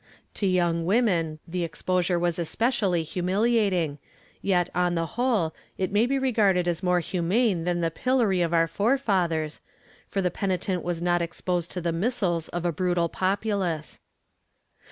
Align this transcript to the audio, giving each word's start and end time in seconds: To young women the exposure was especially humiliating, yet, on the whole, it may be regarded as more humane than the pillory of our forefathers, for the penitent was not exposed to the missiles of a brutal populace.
To 0.33 0.47
young 0.47 0.83
women 0.87 1.37
the 1.47 1.63
exposure 1.63 2.17
was 2.17 2.39
especially 2.39 3.03
humiliating, 3.03 3.99
yet, 4.41 4.67
on 4.73 4.95
the 4.95 5.05
whole, 5.13 5.53
it 5.77 5.91
may 5.91 6.07
be 6.07 6.17
regarded 6.17 6.67
as 6.67 6.81
more 6.81 7.01
humane 7.01 7.65
than 7.65 7.81
the 7.81 7.91
pillory 7.91 8.41
of 8.41 8.51
our 8.51 8.65
forefathers, 8.67 9.61
for 10.07 10.19
the 10.23 10.31
penitent 10.31 10.81
was 10.81 11.03
not 11.03 11.21
exposed 11.21 11.69
to 11.73 11.81
the 11.81 11.91
missiles 11.93 12.47
of 12.49 12.65
a 12.65 12.71
brutal 12.71 13.09
populace. 13.09 13.99